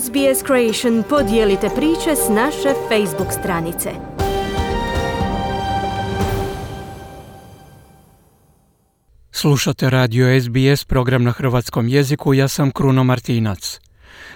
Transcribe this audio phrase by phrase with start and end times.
[0.00, 3.90] SBS Creation podijelite priče s naše Facebook stranice.
[9.30, 13.80] Slušate radio SBS program na hrvatskom jeziku, ja sam Kruno Martinac.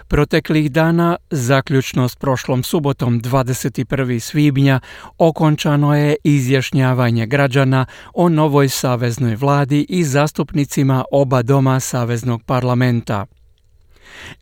[0.09, 4.21] Proteklih dana, zaključno s prošlom subotom 21.
[4.21, 4.81] svibnja,
[5.19, 13.27] okončano je izjašnjavanje građana o novoj saveznoj vladi i zastupnicima oba doma Saveznog parlamenta.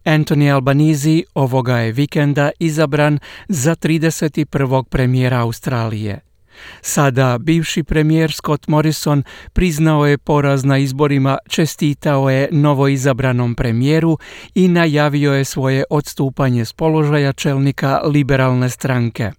[0.04, 3.18] Anthony Albanizi ovoga je vikenda izabran
[3.48, 4.84] za 31.
[4.84, 6.20] premijera Australije.
[6.80, 14.18] Sada bivši premijer Scott Morrison priznao je poraz na izborima, čestitao je novoizabranom premijeru
[14.54, 19.32] i najavio je svoje odstupanje s položaja čelnika liberalne stranke.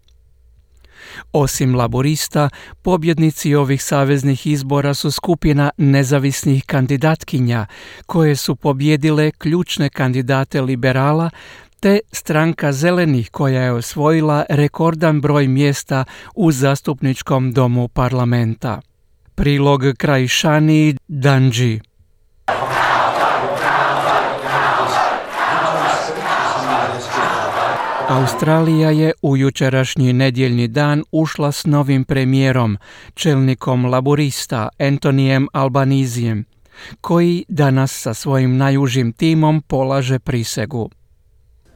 [1.32, 2.50] Osim laborista,
[2.82, 7.66] pobjednici ovih saveznih izbora su skupina nezavisnih kandidatkinja
[8.06, 11.30] koje su pobjedile ključne kandidate liberala
[11.80, 18.82] te stranka zelenih koja je osvojila rekordan broj mjesta u zastupničkom domu parlamenta.
[19.36, 21.82] Prilog kraj Šani Danji.
[28.08, 32.78] Australija je u jučerašnji nedjeljni dan ušla s novim premijerom,
[33.14, 36.46] čelnikom laborista Antonijem Albanizijem,
[37.02, 40.90] koji danas sa svojim najužim timom polaže prisegu.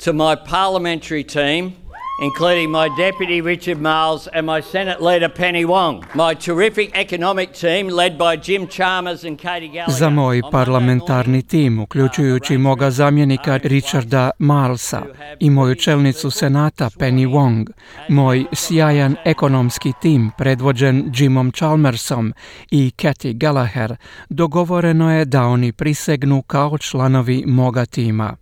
[0.05, 1.73] To my parliamentary team,
[2.21, 6.03] including my Deputy Richard Miles and my Senate Leader Penny Wong.
[6.13, 9.99] My terrific economic team led by Jim Chalmers and Katie Gallagher.
[9.99, 15.01] Za moj parlamentarni tim, uključujući moga zamjenika Richarda Milesa
[15.39, 17.71] i moju čelnicu Senata Penny Wong,
[18.09, 22.33] moj sjajan ekonomski tim predvođen Jimom Chalmersom
[22.71, 23.95] i Katie Gallagher,
[24.29, 28.35] dogovoreno je da oni prisegnu kao članovi moga tima.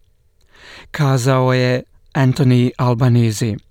[0.91, 3.66] Kazao je Anthony Albanese.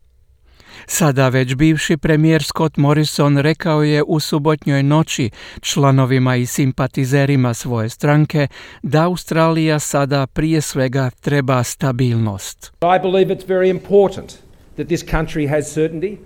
[0.86, 7.88] Sada već bivši premijer Scott Morrison rekao je u subotnjoj noći članovima i simpatizerima svoje
[7.88, 8.48] stranke
[8.82, 12.72] da Australija sada prije svega treba stabilnost.
[12.82, 14.32] I believe it's very important
[14.76, 16.16] that this country has certainty.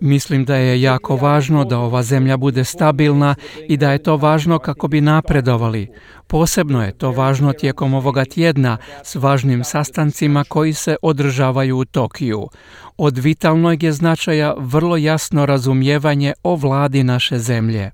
[0.00, 3.34] Mislim da je jako važno da ova zemlja bude stabilna
[3.68, 5.88] i da je to važno kako bi napredovali.
[6.26, 12.48] Posebno je to važno tijekom ovoga tjedna s važnim sastancima koji se održavaju u Tokiju.
[12.96, 17.90] Od vitalnog je značaja vrlo jasno razumijevanje o vladi naše zemlje.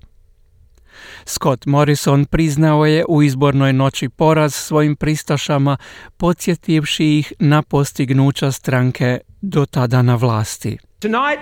[1.25, 5.77] Scott Morrison priznao je u izbornoj noći poraz svojim pristašama,
[6.17, 10.77] podsjetivši ih na postignuća stranke do tada na vlasti.
[10.99, 11.41] Tonight,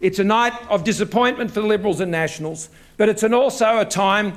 [0.00, 2.68] it's a night of disappointment for the Liberals and Nationals,
[2.98, 4.32] but it's also a time.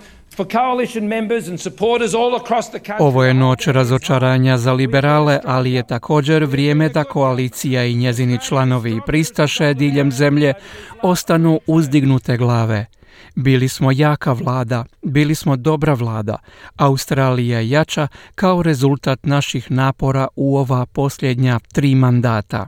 [3.00, 8.92] Ovo je noć razočaranja za liberale, ali je također vrijeme da koalicija i njezini članovi
[8.92, 10.54] i pristaše diljem zemlje
[11.02, 12.86] ostanu uzdignute glave.
[13.36, 16.38] Bili smo jaka vlada, bili smo dobra vlada.
[16.76, 22.68] Australija jača kao rezultat naših napora u ova posljednja tri mandata.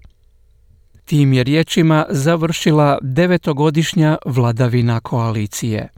[1.05, 5.89] Tim je riječima završila devetogodišnja vladavina koalicije.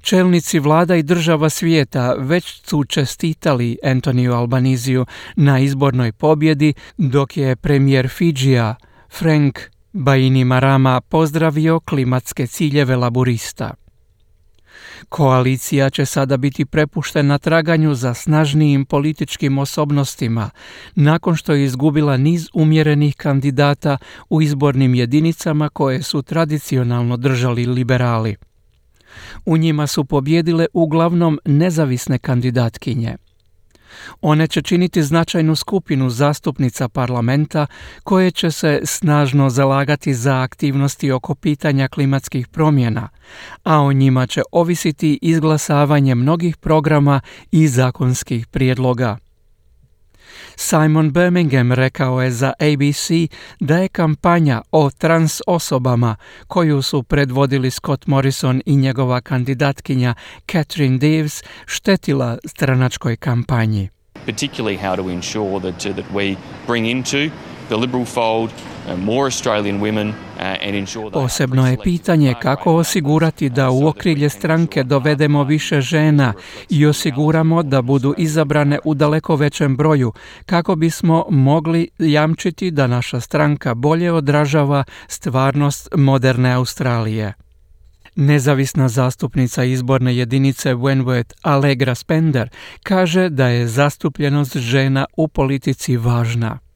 [0.00, 7.56] Čelnici vlada i država svijeta već su čestitali Antoniju Albaniziju na izbornoj pobjedi, dok je
[7.56, 8.74] premijer Fidžija
[9.18, 9.58] Frank
[9.92, 13.74] Baini Marama pozdravio klimatske ciljeve laburista.
[15.08, 20.50] Koalicija će sada biti prepuštena traganju za snažnijim političkim osobnostima
[20.94, 28.36] nakon što je izgubila niz umjerenih kandidata u izbornim jedinicama koje su tradicionalno držali liberali.
[29.46, 33.16] U njima su pobjedile uglavnom nezavisne kandidatkinje.
[34.20, 37.66] One će činiti značajnu skupinu zastupnica parlamenta
[38.04, 43.08] koje će se snažno zalagati za aktivnosti oko pitanja klimatskih promjena,
[43.64, 47.20] a o njima će ovisiti izglasavanje mnogih programa
[47.52, 49.29] i zakonskih prijedloga.
[50.56, 53.10] Simon Birmingham rekao je za ABC
[53.60, 56.16] da je kampanja o trans osobama
[56.46, 60.14] koju su predvodili Scott Morrison i njegova kandidatkinja
[60.52, 63.88] Catherine Deves štetila stranačkoj kampanji.
[64.26, 66.36] Particularly how to ensure that, uh, that we
[66.66, 67.18] bring into
[67.68, 68.50] the liberal fold
[68.92, 68.98] uh,
[71.04, 76.32] uh, Posebno je pitanje kako osigurati da u okrilje stranke dovedemo više žena
[76.68, 80.12] i osiguramo da budu izabrane u daleko većem broju
[80.46, 87.32] kako bismo mogli jamčiti da naša stranka bolje odražava stvarnost moderne Australije.
[88.16, 92.48] Nezavisna zastupnica izborne jedinice Wentworth Allegra Spender
[92.82, 96.69] kaže da je zastupljenost žena u politici važna.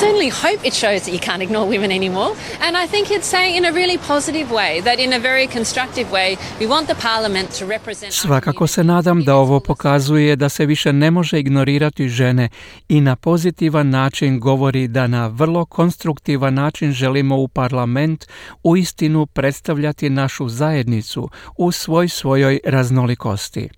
[0.00, 2.30] Certainly hope it shows that you can't ignore women anymore.
[2.60, 6.10] And I think it's saying in a really positive way, that in a very constructive
[6.12, 8.12] way, we want the parliament to represent...
[8.12, 12.48] Svakako se nadam da ovo pokazuje da se više ne može ignorirati žene
[12.88, 18.26] i na pozitivan način govori da na vrlo konstruktivan način želimo u parlament
[18.62, 23.68] u istinu predstavljati našu zajednicu u svoj svojoj raznolikosti.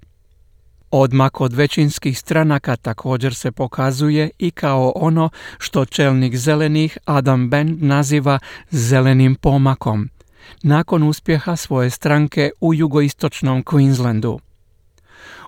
[0.90, 7.82] Odmak od većinskih stranaka također se pokazuje i kao ono što čelnik zelenih Adam Bend
[7.82, 8.38] naziva
[8.70, 10.10] zelenim pomakom,
[10.62, 14.38] nakon uspjeha svoje stranke u jugoistočnom Queenslandu.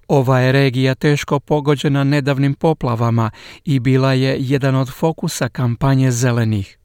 [0.09, 3.31] Ova je regija teško pogođena nedavnim poplavama
[3.65, 6.80] i bila je jedan od fokusa kampanje zelenih.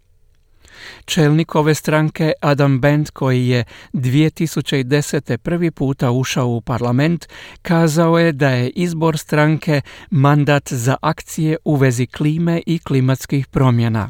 [1.05, 5.37] Čelnik ove stranke Adam Bent koji je 2010.
[5.37, 7.25] prvi puta ušao u parlament
[7.61, 14.09] kazao je da je izbor stranke mandat za akcije u vezi klime i klimatskih promjena.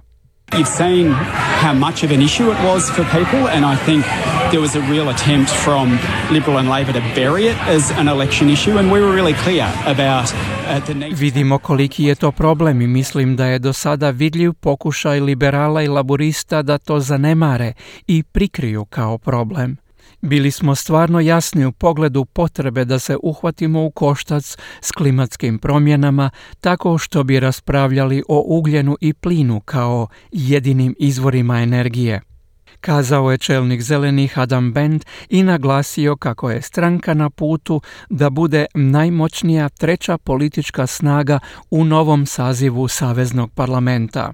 [0.52, 1.12] You've seen
[1.62, 4.06] how much of an issue it was for people, and I think
[4.52, 6.00] there was a real attempt from
[6.32, 9.68] Liberal and Labor to bury it as an election issue, and we were really clear
[9.86, 10.55] about.
[11.18, 15.88] Vidimo koliki je to problem i mislim da je do sada vidljiv pokušaj liberala i
[15.88, 17.74] laburista da to zanemare
[18.08, 19.78] i prikriju kao problem.
[20.22, 26.30] Bili smo stvarno jasni u pogledu potrebe da se uhvatimo u koštac s klimatskim promjenama
[26.60, 32.22] tako što bi raspravljali o ugljenu i plinu kao jedinim izvorima energije.
[32.86, 38.66] Kazao je čelnik zelenih Adam Bend i naglasio kako je stranka na putu da bude
[38.74, 41.40] najmoćnija treća politička snaga
[41.72, 44.34] u novom sazivu Saveznog parlamenta.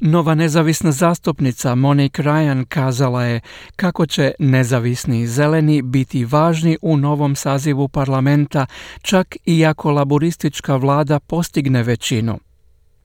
[0.00, 3.40] Nova nezavisna zastupnica Monique Ryan kazala je
[3.76, 8.66] kako će nezavisni zeleni biti važni u novom sazivu parlamenta
[9.02, 12.38] čak i ako laboristička vlada postigne većinu.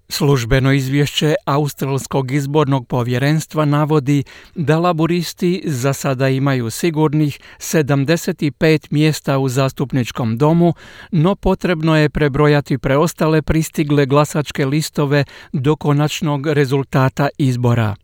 [0.10, 4.24] Službeno izvješće Australskog izbornog povjerenstva navodi
[4.56, 10.74] da laburisti za sada imaju sigurnih 75 mjesta u zastupničkom domu,
[11.12, 15.24] no potrebno je prebrojati preostale pristigle glasačke listove
[15.54, 17.96] do konačnog rezultata izbora.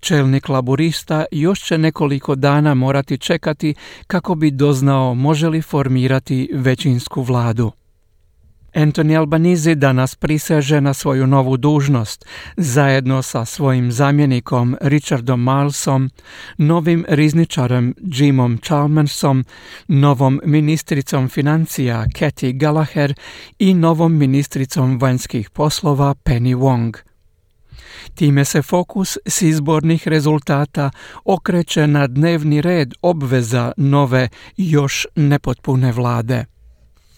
[0.00, 3.74] Čelnik laburista još će nekoliko dana morati čekati
[4.06, 7.72] kako bi doznao može li formirati većinsku vladu.
[8.74, 12.24] Anthony Albanizi danas priseže na svoju novu dužnost
[12.56, 16.10] zajedno sa svojim zamjenikom Richardom Milesom,
[16.58, 19.44] novim rizničarem Jimom Chalmersom,
[19.88, 23.14] novom ministricom financija Kathy Gallagher
[23.58, 26.96] i novom ministricom vanjskih poslova Penny Wong.
[28.14, 30.90] Time se fokus s izbornih rezultata
[31.24, 36.59] okreće na dnevni red obveza nove još nepotpune vlade.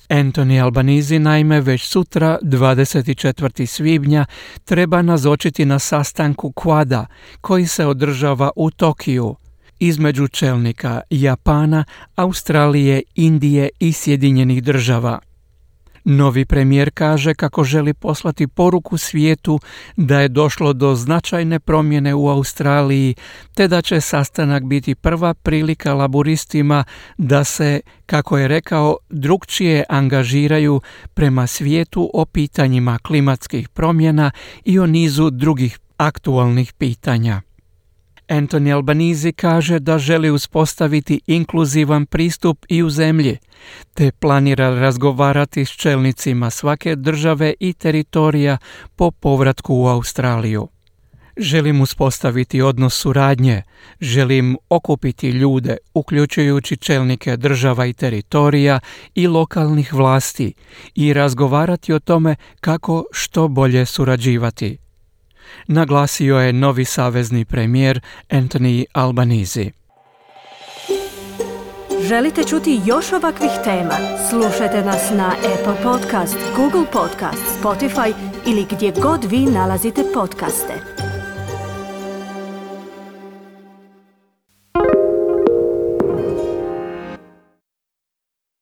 [0.08, 3.66] Anthony Albanizi naime već sutra 24.
[3.66, 4.25] svibnja
[4.64, 7.06] treba nazočiti na sastanku Kvada
[7.40, 9.37] koji se održava u Tokiju
[9.78, 11.84] između čelnika Japana,
[12.14, 15.19] Australije, Indije i Sjedinjenih država.
[16.04, 19.60] Novi premijer kaže kako želi poslati poruku svijetu
[19.96, 23.14] da je došlo do značajne promjene u Australiji,
[23.54, 26.84] te da će sastanak biti prva prilika laburistima
[27.19, 30.80] da se, kako je rekao, drugčije angažiraju
[31.14, 34.30] prema svijetu o pitanjima klimatskih promjena
[34.64, 37.51] i o nizu drugih aktualnih pitanja.
[38.29, 43.38] Anthony Albanizi kaže da želi uspostaviti inkluzivan pristup i u zemlji,
[43.95, 48.59] te planira razgovarati s čelnicima svake države i teritorija
[48.97, 50.69] po povratku u Australiju.
[51.37, 53.62] Želim uspostaviti odnos suradnje,
[54.00, 58.81] želim okupiti ljude, uključujući čelnike država i teritorija
[59.14, 60.52] i lokalnih vlasti
[60.95, 64.81] i razgovarati o tome kako što bolje surađivati
[65.66, 69.71] naglasio je novi savezni premijer Anthony Albanizi.
[72.09, 73.94] Želite čuti još ovakvih tema?
[74.30, 78.14] Slušajte nas na Apple Podcast, Google Podcast, Spotify
[78.47, 80.81] ili gdje god vi nalazite podcaste.